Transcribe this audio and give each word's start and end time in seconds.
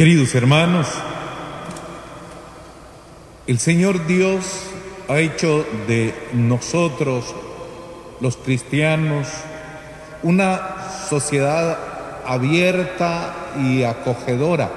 Queridos 0.00 0.34
hermanos, 0.34 0.88
el 3.46 3.58
Señor 3.58 4.06
Dios 4.06 4.62
ha 5.10 5.18
hecho 5.18 5.66
de 5.86 6.14
nosotros, 6.32 7.34
los 8.18 8.38
cristianos, 8.38 9.28
una 10.22 10.86
sociedad 11.06 11.76
abierta 12.26 13.34
y 13.62 13.82
acogedora. 13.82 14.70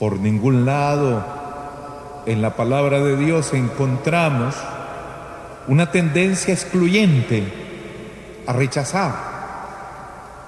Por 0.00 0.18
ningún 0.18 0.66
lado 0.66 1.24
en 2.26 2.42
la 2.42 2.56
palabra 2.56 2.98
de 2.98 3.16
Dios 3.16 3.54
encontramos 3.54 4.56
una 5.68 5.92
tendencia 5.92 6.52
excluyente 6.52 7.44
a 8.44 8.52
rechazar. 8.52 9.14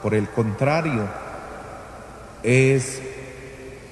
Por 0.03 0.14
el 0.16 0.29
contrario, 0.30 1.26
es 2.43 3.01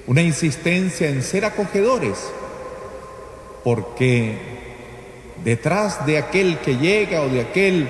una 0.07 0.21
insistencia 0.21 1.09
en 1.09 1.23
ser 1.23 1.45
acogedores, 1.45 2.17
porque 3.63 4.37
detrás 5.43 6.05
de 6.05 6.17
aquel 6.17 6.59
que 6.59 6.77
llega 6.77 7.21
o 7.21 7.29
de 7.29 7.41
aquel 7.41 7.89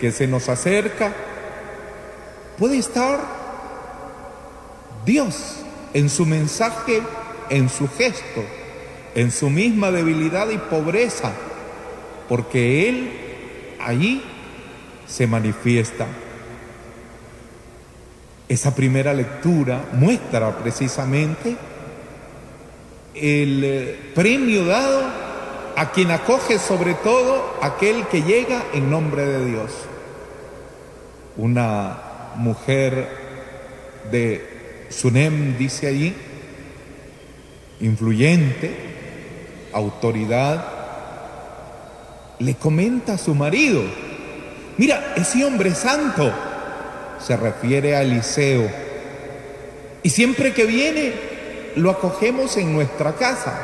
que 0.00 0.10
se 0.10 0.26
nos 0.26 0.48
acerca, 0.48 1.12
puede 2.58 2.78
estar 2.78 3.20
Dios 5.04 5.56
en 5.94 6.08
su 6.08 6.26
mensaje, 6.26 7.02
en 7.50 7.68
su 7.68 7.88
gesto, 7.88 8.44
en 9.14 9.30
su 9.30 9.50
misma 9.50 9.90
debilidad 9.90 10.48
y 10.50 10.58
pobreza, 10.58 11.32
porque 12.28 12.88
Él 12.88 13.10
allí 13.80 14.22
se 15.06 15.26
manifiesta. 15.26 16.06
Esa 18.52 18.74
primera 18.74 19.14
lectura 19.14 19.82
muestra 19.94 20.54
precisamente 20.58 21.56
el 23.14 23.64
eh, 23.64 23.98
premio 24.14 24.66
dado 24.66 25.04
a 25.74 25.90
quien 25.90 26.10
acoge 26.10 26.58
sobre 26.58 26.92
todo 26.92 27.56
aquel 27.62 28.06
que 28.08 28.20
llega 28.20 28.62
en 28.74 28.90
nombre 28.90 29.24
de 29.24 29.46
Dios. 29.46 29.70
Una 31.38 31.96
mujer 32.36 33.08
de 34.10 34.86
Sunem 34.90 35.56
dice 35.56 35.86
allí, 35.86 36.14
influyente, 37.80 38.70
autoridad, 39.72 40.62
le 42.38 42.54
comenta 42.56 43.14
a 43.14 43.18
su 43.18 43.34
marido, 43.34 43.82
mira, 44.76 45.14
ese 45.16 45.42
hombre 45.42 45.74
santo, 45.74 46.30
se 47.26 47.36
refiere 47.36 47.96
a 47.96 48.02
Eliseo. 48.02 48.68
Y 50.02 50.10
siempre 50.10 50.52
que 50.52 50.64
viene, 50.66 51.12
lo 51.76 51.90
acogemos 51.90 52.56
en 52.56 52.72
nuestra 52.72 53.14
casa. 53.14 53.58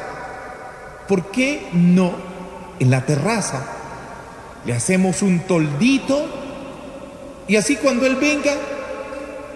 ¿Por 1.06 1.30
qué 1.30 1.66
no 1.72 2.14
en 2.78 2.90
la 2.90 3.04
terraza? 3.04 3.66
Le 4.64 4.74
hacemos 4.74 5.22
un 5.22 5.40
toldito 5.40 6.26
y 7.48 7.56
así 7.56 7.76
cuando 7.76 8.06
Él 8.06 8.16
venga 8.16 8.54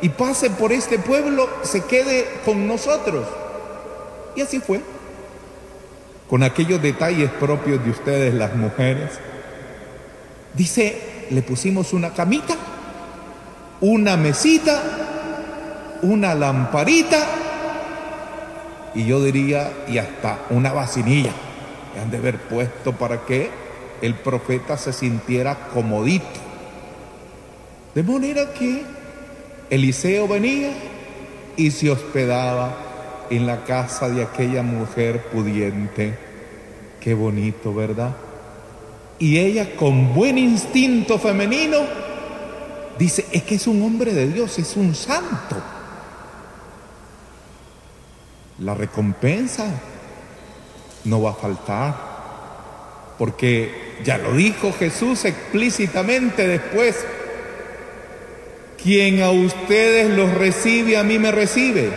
y 0.01 0.09
pase 0.09 0.51
por 0.51 0.73
este 0.73 0.99
pueblo, 0.99 1.49
se 1.63 1.85
quede 1.85 2.27
con 2.45 2.67
nosotros. 2.67 3.27
Y 4.35 4.41
así 4.41 4.59
fue. 4.59 4.81
Con 6.29 6.43
aquellos 6.43 6.81
detalles 6.83 7.31
propios 7.31 7.85
de 7.85 7.91
ustedes, 7.91 8.35
las 8.35 8.57
mujeres. 8.57 9.11
Dice, 10.55 11.27
le 11.31 11.43
pusimos 11.43 11.93
una 11.93 12.15
camita 12.15 12.57
una 13.83 14.17
mesita, 14.17 14.81
una 16.03 16.35
lamparita 16.35 17.19
y 18.95 19.05
yo 19.07 19.23
diría, 19.23 19.73
y 19.89 19.99
hasta 19.99 20.39
una 20.51 20.73
vacinilla 20.73 21.33
han 22.01 22.11
de 22.11 22.19
haber 22.19 22.39
puesto 22.39 22.93
para 22.93 23.25
que 23.27 23.51
el 24.01 24.15
profeta 24.15 24.77
se 24.77 24.93
sintiera 24.93 25.69
comodito. 25.75 26.41
De 27.95 28.03
manera 28.03 28.53
que 28.53 28.83
Eliseo 29.69 30.29
venía 30.29 30.71
y 31.57 31.71
se 31.71 31.91
hospedaba 31.91 32.77
en 33.31 33.47
la 33.47 33.65
casa 33.65 34.09
de 34.09 34.23
aquella 34.23 34.63
mujer 34.63 35.25
pudiente. 35.33 36.17
Qué 37.01 37.15
bonito, 37.15 37.75
¿verdad? 37.75 38.15
Y 39.19 39.39
ella 39.39 39.75
con 39.77 40.15
buen 40.15 40.39
instinto 40.39 41.19
femenino 41.19 41.79
Dice, 42.99 43.27
es 43.33 43.43
que 43.43 43.57
es 43.57 43.67
un 43.67 43.83
hombre 43.83 44.13
de 44.13 44.29
Dios, 44.29 44.59
es 44.59 44.77
un 44.77 44.95
santo. 44.95 45.57
La 48.59 48.75
recompensa 48.75 49.67
no 51.05 51.23
va 51.23 51.31
a 51.31 51.35
faltar, 51.35 51.97
porque 53.19 54.01
ya 54.05 54.19
lo 54.19 54.33
dijo 54.35 54.73
Jesús 54.73 55.25
explícitamente 55.25 56.47
después, 56.47 56.97
quien 58.83 59.23
a 59.23 59.31
ustedes 59.31 60.11
los 60.17 60.33
recibe, 60.35 60.97
a 60.97 61.03
mí 61.03 61.19
me 61.19 61.33
recibe. 61.33 61.91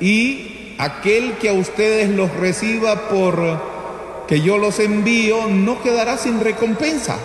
Y 0.00 0.74
aquel 0.78 1.38
que 1.38 1.48
a 1.48 1.52
ustedes 1.52 2.10
los 2.10 2.32
reciba 2.34 3.08
por 3.08 4.26
que 4.28 4.40
yo 4.40 4.58
los 4.58 4.78
envío, 4.78 5.48
no 5.48 5.82
quedará 5.82 6.18
sin 6.18 6.40
recompensa. 6.40 7.18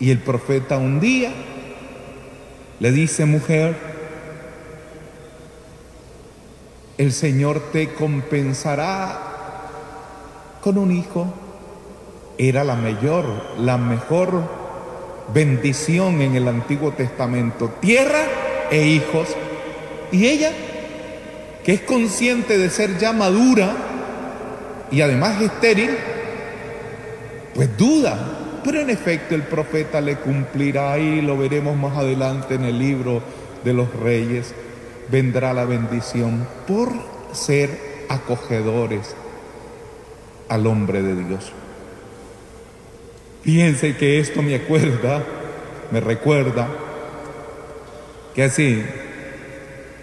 Y 0.00 0.10
el 0.10 0.18
profeta 0.18 0.78
un 0.78 1.00
día 1.00 1.32
le 2.80 2.92
dice, 2.92 3.24
mujer, 3.24 3.76
el 6.98 7.12
Señor 7.12 7.60
te 7.72 7.92
compensará 7.94 9.18
con 10.62 10.78
un 10.78 10.92
hijo. 10.92 11.32
Era 12.38 12.62
la 12.62 12.76
mayor, 12.76 13.24
la 13.58 13.78
mejor 13.78 14.44
bendición 15.34 16.22
en 16.22 16.36
el 16.36 16.46
Antiguo 16.46 16.92
Testamento. 16.92 17.74
Tierra 17.80 18.22
e 18.70 18.86
hijos. 18.86 19.28
Y 20.12 20.26
ella, 20.26 20.52
que 21.64 21.72
es 21.72 21.80
consciente 21.80 22.58
de 22.58 22.70
ser 22.70 22.98
ya 22.98 23.12
madura 23.12 23.72
y 24.92 25.00
además 25.00 25.42
estéril, 25.42 25.90
pues 27.54 27.76
duda 27.76 28.37
pero 28.68 28.82
en 28.82 28.90
efecto 28.90 29.34
el 29.34 29.44
profeta 29.44 29.98
le 30.02 30.16
cumplirá 30.16 30.98
y 30.98 31.22
lo 31.22 31.38
veremos 31.38 31.74
más 31.74 31.96
adelante 31.96 32.56
en 32.56 32.64
el 32.64 32.78
libro 32.78 33.22
de 33.64 33.72
los 33.72 33.90
reyes. 33.94 34.54
Vendrá 35.10 35.54
la 35.54 35.64
bendición 35.64 36.46
por 36.66 36.92
ser 37.32 38.04
acogedores 38.10 39.16
al 40.50 40.66
hombre 40.66 41.02
de 41.02 41.14
Dios. 41.24 41.50
Fíjense 43.42 43.96
que 43.96 44.18
esto 44.18 44.42
me 44.42 44.56
acuerda, 44.56 45.24
me 45.90 46.00
recuerda 46.00 46.68
que 48.34 48.42
hace 48.42 48.84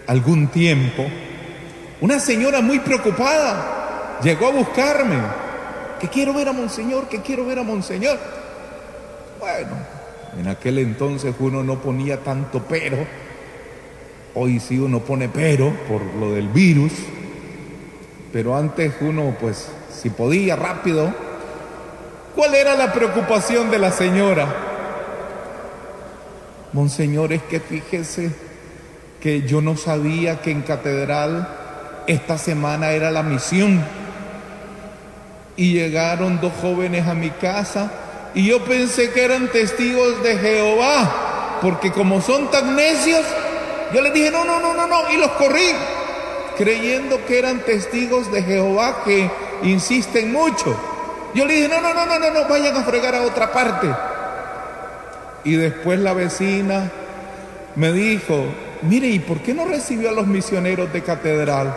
algún 0.08 0.48
tiempo 0.48 1.06
una 2.02 2.20
señora 2.20 2.62
muy 2.62 2.80
preocupada 2.80 4.18
llegó 4.24 4.48
a 4.48 4.52
buscarme, 4.54 5.18
que 6.00 6.08
quiero 6.08 6.34
ver 6.34 6.50
a 6.50 6.52
Monseñor, 6.54 7.08
que 7.08 7.22
quiero 7.22 7.46
ver 7.46 7.60
a 7.60 7.64
Monseñor. 7.64 8.45
Bueno, 9.40 9.72
en 10.40 10.48
aquel 10.48 10.80
entonces 10.80 11.36
uno 11.40 11.64
no 11.64 11.80
ponía 11.82 12.24
tanto 12.24 12.64
pero, 12.68 12.98
hoy 14.34 14.60
sí 14.60 14.80
uno 14.80 15.00
pone 15.00 15.30
pero 15.30 15.74
por 15.88 16.04
lo 16.20 16.34
del 16.34 16.48
virus, 16.48 16.94
pero 18.32 18.56
antes 18.56 18.94
uno 19.02 19.36
pues 19.40 19.70
si 19.92 20.10
podía 20.10 20.56
rápido. 20.56 21.14
¿Cuál 22.36 22.54
era 22.54 22.76
la 22.76 22.92
preocupación 22.92 23.72
de 23.72 23.80
la 23.80 23.92
señora? 23.92 24.54
Monseñor, 26.74 27.32
es 27.32 27.42
que 27.44 27.62
fíjese 27.62 28.32
que 29.22 29.44
yo 29.44 29.62
no 29.62 29.78
sabía 29.78 30.42
que 30.42 30.52
en 30.52 30.62
catedral 30.62 31.48
esta 32.08 32.38
semana 32.38 32.92
era 32.92 33.10
la 33.12 33.24
misión. 33.24 33.82
Y 35.56 35.72
llegaron 35.72 36.42
dos 36.42 36.52
jóvenes 36.62 37.08
a 37.08 37.14
mi 37.14 37.30
casa 37.30 37.90
y 38.36 38.46
yo 38.46 38.64
pensé 38.66 39.12
que 39.12 39.24
eran 39.24 39.48
testigos 39.48 40.22
de 40.22 40.38
Jehová, 40.38 41.60
porque 41.62 41.92
como 41.92 42.22
son 42.22 42.52
tan 42.52 42.76
necios, 42.76 43.24
yo 43.94 44.02
les 44.02 44.14
dije, 44.14 44.30
no, 44.30 44.44
no, 44.44 44.60
no, 44.60 44.74
no, 44.74 44.86
no, 44.86 45.10
y 45.10 45.18
los 45.18 45.32
corrí, 45.32 45.72
creyendo 46.58 47.26
que 47.26 47.40
eran 47.40 47.60
testigos 47.60 48.30
de 48.34 48.44
Jehová 48.44 49.04
que 49.06 49.32
insisten 49.64 50.34
mucho. 50.34 50.76
Yo 51.34 51.46
le 51.46 51.54
dije, 51.54 51.70
no, 51.70 51.80
no, 51.80 51.94
no, 51.94 52.06
no, 52.06 52.20
no, 52.20 52.32
no, 52.32 52.48
vayan 52.50 52.76
a 52.76 52.84
fregar 52.84 53.16
a 53.16 53.22
otra 53.22 53.54
parte. 53.54 53.88
Y 55.46 55.56
después 55.56 56.00
la 56.00 56.12
vecina 56.12 56.92
me 57.76 57.94
dijo, 57.94 58.46
mire, 58.82 59.08
¿y 59.08 59.20
por 59.20 59.40
qué 59.40 59.54
no 59.54 59.66
recibió 59.66 60.10
a 60.10 60.14
los 60.14 60.28
misioneros 60.28 60.92
de 60.92 61.02
catedral? 61.02 61.74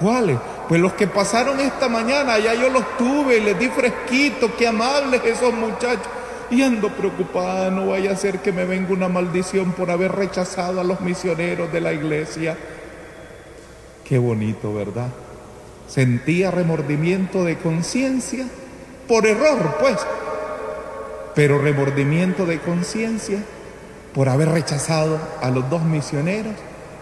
¿Cuáles? 0.00 0.38
Pues 0.68 0.80
los 0.80 0.92
que 0.94 1.06
pasaron 1.06 1.60
esta 1.60 1.88
mañana, 1.88 2.38
ya 2.38 2.54
yo 2.54 2.70
los 2.70 2.96
tuve 2.96 3.40
les 3.40 3.58
di 3.58 3.68
fresquito, 3.68 4.54
qué 4.56 4.68
amables 4.68 5.22
esos 5.24 5.52
muchachos. 5.52 6.08
y 6.50 6.62
ando 6.62 6.90
preocupada, 6.90 7.70
no 7.70 7.86
vaya 7.86 8.12
a 8.12 8.16
ser 8.16 8.40
que 8.40 8.52
me 8.52 8.66
venga 8.66 8.92
una 8.92 9.08
maldición 9.08 9.72
por 9.72 9.90
haber 9.90 10.12
rechazado 10.12 10.80
a 10.80 10.84
los 10.84 11.00
misioneros 11.00 11.72
de 11.72 11.80
la 11.80 11.94
iglesia. 11.94 12.58
Qué 14.04 14.18
bonito, 14.18 14.74
¿verdad? 14.74 15.08
Sentía 15.88 16.50
remordimiento 16.50 17.44
de 17.44 17.56
conciencia, 17.56 18.46
por 19.08 19.26
error, 19.26 19.76
pues, 19.80 19.96
pero 21.34 21.58
remordimiento 21.58 22.44
de 22.44 22.58
conciencia 22.58 23.38
por 24.14 24.28
haber 24.28 24.50
rechazado 24.50 25.18
a 25.40 25.48
los 25.48 25.70
dos 25.70 25.82
misioneros 25.82 26.52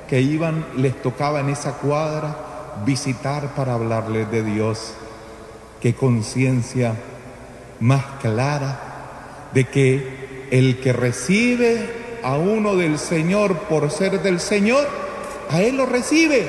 que 0.08 0.20
iban, 0.20 0.64
les 0.76 1.00
tocaba 1.02 1.40
en 1.40 1.48
esa 1.48 1.72
cuadra 1.72 2.49
visitar 2.84 3.54
para 3.54 3.74
hablarles 3.74 4.30
de 4.30 4.42
Dios. 4.42 4.94
Qué 5.80 5.94
conciencia 5.94 6.94
más 7.80 8.04
clara 8.20 9.48
de 9.52 9.64
que 9.64 10.48
el 10.50 10.80
que 10.80 10.92
recibe 10.92 12.18
a 12.22 12.36
uno 12.36 12.76
del 12.76 12.98
Señor 12.98 13.56
por 13.60 13.90
ser 13.90 14.22
del 14.22 14.40
Señor, 14.40 14.86
a 15.50 15.62
Él 15.62 15.76
lo 15.76 15.86
recibe. 15.86 16.48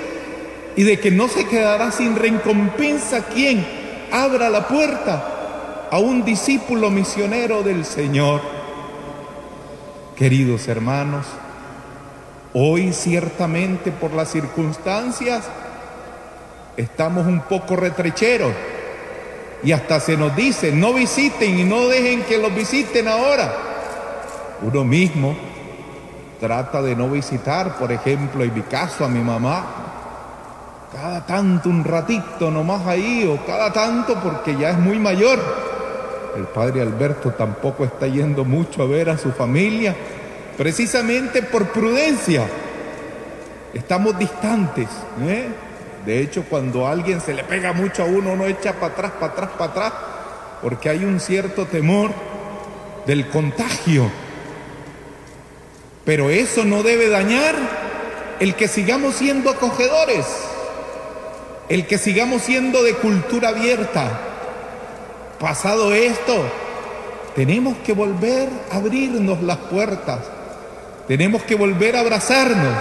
Y 0.75 0.83
de 0.83 0.99
que 0.99 1.11
no 1.11 1.27
se 1.27 1.45
quedará 1.45 1.91
sin 1.91 2.15
recompensa 2.15 3.25
quien 3.25 3.65
abra 4.11 4.49
la 4.49 4.67
puerta 4.67 5.87
a 5.91 5.99
un 5.99 6.23
discípulo 6.23 6.89
misionero 6.89 7.63
del 7.63 7.83
Señor. 7.83 8.41
Queridos 10.15 10.67
hermanos, 10.67 11.25
hoy 12.53 12.93
ciertamente 12.93 13.91
por 13.91 14.13
las 14.13 14.29
circunstancias 14.31 15.49
estamos 16.77 17.25
un 17.27 17.41
poco 17.41 17.75
retrecheros 17.75 18.53
y 19.63 19.71
hasta 19.71 19.99
se 19.99 20.17
nos 20.17 20.35
dice, 20.35 20.71
no 20.71 20.93
visiten 20.93 21.59
y 21.59 21.63
no 21.63 21.87
dejen 21.87 22.23
que 22.23 22.37
los 22.37 22.53
visiten 22.53 23.07
ahora. 23.07 23.53
Uno 24.61 24.83
mismo 24.83 25.35
trata 26.39 26.81
de 26.81 26.95
no 26.95 27.09
visitar, 27.09 27.77
por 27.77 27.91
ejemplo, 27.91 28.43
en 28.43 28.53
mi 28.53 28.61
caso 28.61 29.05
a 29.05 29.07
mi 29.07 29.19
mamá, 29.19 29.65
cada 30.91 31.25
tanto 31.25 31.69
un 31.69 31.83
ratito 31.83 32.49
nomás 32.49 32.85
ahí 32.87 33.27
o 33.27 33.45
cada 33.45 33.71
tanto 33.71 34.15
porque 34.15 34.57
ya 34.57 34.71
es 34.71 34.77
muy 34.77 34.97
mayor. 34.97 35.39
El 36.35 36.45
padre 36.45 36.81
Alberto 36.81 37.31
tampoco 37.31 37.83
está 37.83 38.07
yendo 38.07 38.43
mucho 38.45 38.81
a 38.81 38.87
ver 38.87 39.09
a 39.09 39.17
su 39.17 39.31
familia, 39.31 39.95
precisamente 40.57 41.43
por 41.43 41.67
prudencia. 41.67 42.47
Estamos 43.73 44.17
distantes. 44.17 44.87
¿eh? 45.21 45.47
De 46.05 46.19
hecho, 46.19 46.43
cuando 46.49 46.87
a 46.87 46.91
alguien 46.91 47.21
se 47.21 47.33
le 47.33 47.43
pega 47.43 47.73
mucho 47.73 48.03
a 48.03 48.05
uno, 48.05 48.31
uno 48.33 48.45
echa 48.45 48.73
para 48.73 48.93
atrás, 48.93 49.11
para 49.19 49.33
atrás, 49.33 49.49
para 49.57 49.71
atrás, 49.71 49.93
porque 50.61 50.89
hay 50.89 51.05
un 51.05 51.19
cierto 51.19 51.65
temor 51.65 52.11
del 53.05 53.27
contagio. 53.29 54.09
Pero 56.03 56.31
eso 56.31 56.65
no 56.65 56.81
debe 56.81 57.09
dañar 57.09 57.55
el 58.39 58.55
que 58.55 58.67
sigamos 58.67 59.15
siendo 59.15 59.51
acogedores, 59.51 60.25
el 61.69 61.85
que 61.85 61.99
sigamos 61.99 62.41
siendo 62.41 62.81
de 62.81 62.95
cultura 62.95 63.49
abierta. 63.49 64.19
Pasado 65.39 65.93
esto, 65.93 66.43
tenemos 67.35 67.77
que 67.85 67.93
volver 67.93 68.49
a 68.71 68.77
abrirnos 68.77 69.43
las 69.43 69.57
puertas, 69.57 70.19
tenemos 71.07 71.43
que 71.43 71.53
volver 71.53 71.95
a 71.95 71.99
abrazarnos 71.99 72.73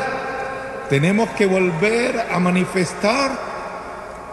tenemos 0.91 1.31
que 1.31 1.47
volver 1.47 2.27
a 2.33 2.41
manifestar 2.41 3.31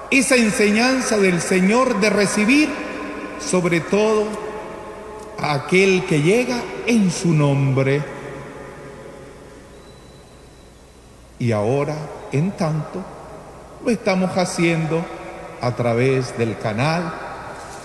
esa 0.10 0.36
enseñanza 0.36 1.20
del 1.20 1.40
Señor 1.40 2.00
de 2.00 2.10
recibir 2.10 2.68
sobre 3.40 3.80
todo 3.80 4.26
a 5.40 5.54
aquel 5.54 6.04
que 6.06 6.24
llega 6.24 6.60
en 6.88 7.12
su 7.12 7.32
nombre. 7.32 8.02
Y 11.38 11.52
ahora, 11.52 11.96
en 12.32 12.50
tanto, 12.54 13.04
lo 13.86 13.92
estamos 13.92 14.36
haciendo 14.36 15.06
a 15.62 15.76
través 15.76 16.36
del 16.40 16.58
canal, 16.58 17.14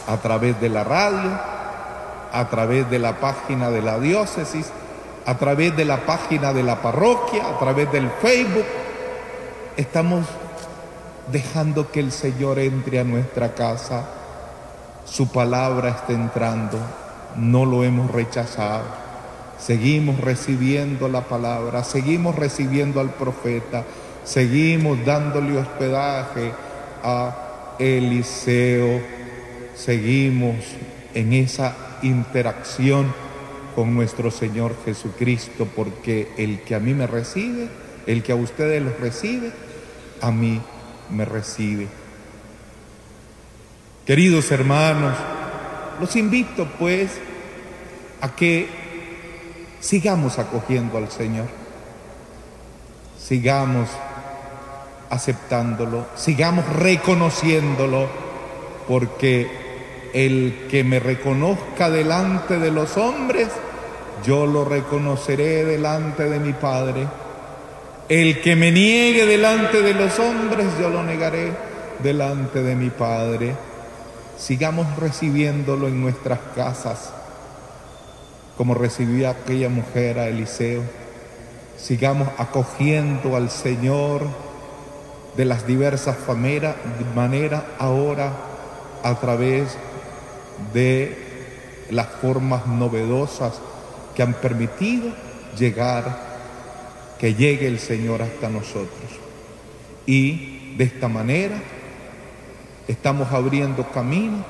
a 0.08 0.16
través 0.16 0.58
de 0.62 0.70
la 0.70 0.82
radio, 0.82 1.30
a 2.32 2.48
través 2.48 2.88
de 2.88 2.98
la 2.98 3.20
página 3.20 3.70
de 3.70 3.82
la 3.82 3.98
diócesis 3.98 4.72
a 5.24 5.38
través 5.38 5.76
de 5.76 5.84
la 5.84 6.04
página 6.04 6.52
de 6.52 6.62
la 6.62 6.82
parroquia, 6.82 7.48
a 7.48 7.58
través 7.58 7.90
del 7.92 8.10
Facebook. 8.20 8.64
Estamos 9.76 10.26
dejando 11.30 11.90
que 11.90 12.00
el 12.00 12.12
Señor 12.12 12.58
entre 12.58 12.98
a 12.98 13.04
nuestra 13.04 13.54
casa. 13.54 14.04
Su 15.04 15.30
palabra 15.30 15.90
está 15.90 16.12
entrando. 16.12 16.78
No 17.36 17.64
lo 17.64 17.84
hemos 17.84 18.10
rechazado. 18.10 19.02
Seguimos 19.58 20.20
recibiendo 20.20 21.08
la 21.08 21.20
palabra, 21.22 21.84
seguimos 21.84 22.34
recibiendo 22.34 22.98
al 22.98 23.10
profeta, 23.10 23.84
seguimos 24.24 25.04
dándole 25.04 25.56
hospedaje 25.56 26.52
a 27.04 27.76
Eliseo, 27.78 29.00
seguimos 29.76 30.56
en 31.14 31.32
esa 31.32 31.76
interacción 32.02 33.14
con 33.74 33.94
nuestro 33.94 34.30
Señor 34.30 34.74
Jesucristo, 34.84 35.66
porque 35.74 36.32
el 36.36 36.60
que 36.62 36.74
a 36.74 36.80
mí 36.80 36.94
me 36.94 37.06
recibe, 37.06 37.68
el 38.06 38.22
que 38.22 38.32
a 38.32 38.36
ustedes 38.36 38.82
los 38.82 38.98
recibe, 38.98 39.52
a 40.20 40.30
mí 40.30 40.60
me 41.10 41.24
recibe. 41.24 41.88
Queridos 44.06 44.50
hermanos, 44.50 45.16
los 46.00 46.16
invito 46.16 46.66
pues 46.78 47.12
a 48.20 48.34
que 48.34 48.68
sigamos 49.80 50.38
acogiendo 50.38 50.98
al 50.98 51.10
Señor, 51.10 51.46
sigamos 53.18 53.88
aceptándolo, 55.10 56.06
sigamos 56.16 56.66
reconociéndolo, 56.68 58.08
porque 58.88 59.61
el 60.12 60.66
que 60.70 60.84
me 60.84 61.00
reconozca 61.00 61.88
delante 61.90 62.58
de 62.58 62.70
los 62.70 62.96
hombres, 62.96 63.48
yo 64.24 64.46
lo 64.46 64.64
reconoceré 64.64 65.64
delante 65.64 66.28
de 66.28 66.38
mi 66.38 66.52
Padre. 66.52 67.06
El 68.08 68.40
que 68.40 68.54
me 68.56 68.70
niegue 68.70 69.26
delante 69.26 69.80
de 69.80 69.94
los 69.94 70.18
hombres, 70.18 70.66
yo 70.78 70.90
lo 70.90 71.02
negaré 71.02 71.52
delante 72.02 72.62
de 72.62 72.76
mi 72.76 72.90
Padre. 72.90 73.54
Sigamos 74.36 74.86
recibiéndolo 74.96 75.88
en 75.88 76.00
nuestras 76.00 76.40
casas, 76.54 77.10
como 78.56 78.74
recibió 78.74 79.30
aquella 79.30 79.68
mujer 79.68 80.18
a 80.18 80.28
Eliseo. 80.28 80.82
Sigamos 81.78 82.28
acogiendo 82.38 83.34
al 83.36 83.50
Señor 83.50 84.22
de 85.36 85.44
las 85.46 85.66
diversas 85.66 86.16
maneras 87.14 87.62
ahora 87.78 88.32
a 89.02 89.14
través 89.18 89.68
de 89.72 89.91
de 90.72 91.86
las 91.90 92.06
formas 92.06 92.66
novedosas 92.66 93.60
que 94.14 94.22
han 94.22 94.34
permitido 94.34 95.10
llegar, 95.58 96.32
que 97.18 97.34
llegue 97.34 97.66
el 97.66 97.78
Señor 97.78 98.22
hasta 98.22 98.48
nosotros. 98.48 99.10
Y 100.06 100.74
de 100.76 100.84
esta 100.84 101.08
manera 101.08 101.56
estamos 102.88 103.32
abriendo 103.32 103.88
camino 103.90 104.44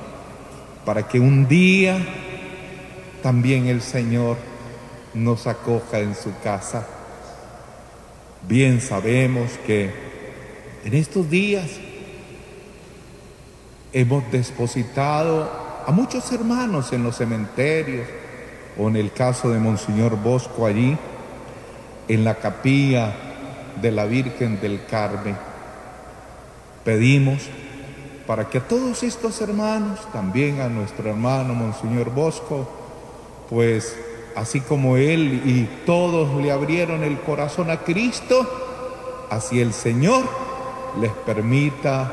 para 0.85 1.07
que 1.07 1.21
un 1.21 1.47
día 1.49 1.99
también 3.23 3.67
el 3.67 3.83
Señor 3.83 4.37
nos 5.15 5.47
acoja 5.47 6.01
en 6.01 6.15
su 6.15 6.33
casa. 6.43 6.87
Bien 8.49 8.81
sabemos 8.81 9.53
que 9.67 9.93
en 10.85 10.95
estos 10.95 11.29
días 11.31 11.71
hemos 13.93 14.31
depositado 14.33 15.62
a 15.87 15.93
muchos 15.93 16.31
hermanos 16.33 16.93
en 16.93 17.03
los 17.03 17.17
cementerios 17.17 18.07
o 18.79 18.89
en 18.89 18.97
el 18.97 19.13
caso 19.13 19.51
de 19.51 19.59
Monseñor 19.59 20.17
Bosco 20.17 20.67
allí, 20.67 20.97
en 22.09 22.25
la 22.25 22.35
capilla 22.37 23.15
de 23.81 23.91
la 23.91 24.05
Virgen 24.05 24.61
del 24.61 24.85
Carmen. 24.87 25.37
Pedimos 26.85 27.43
para 28.27 28.49
que 28.49 28.59
a 28.59 28.69
todos 28.69 29.03
estos 29.03 29.41
hermanos, 29.41 30.01
también 30.13 30.61
a 30.61 30.69
nuestro 30.69 31.11
hermano 31.11 31.55
Monseñor 31.55 32.11
Bosco, 32.11 32.69
pues 33.51 33.97
así 34.35 34.61
como 34.61 34.97
él 34.97 35.43
y 35.45 35.69
todos 35.85 36.41
le 36.41 36.51
abrieron 36.51 37.05
el 37.05 37.21
corazón 37.21 37.71
a 37.71 37.79
Cristo, 37.79 38.49
así 39.31 39.61
el 39.61 39.73
Señor 39.73 40.25
les 41.01 41.13
permita 41.13 42.13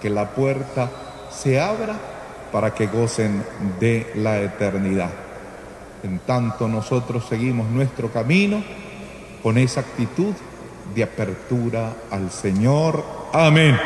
que 0.00 0.10
la 0.10 0.30
puerta 0.30 0.90
se 1.30 1.60
abra 1.60 2.13
para 2.54 2.72
que 2.72 2.86
gocen 2.86 3.42
de 3.80 4.12
la 4.14 4.40
eternidad. 4.40 5.10
En 6.04 6.20
tanto 6.20 6.68
nosotros 6.68 7.26
seguimos 7.28 7.68
nuestro 7.68 8.12
camino 8.12 8.62
con 9.42 9.58
esa 9.58 9.80
actitud 9.80 10.32
de 10.94 11.02
apertura 11.02 11.94
al 12.12 12.30
Señor. 12.30 13.04
Amén. 13.32 13.76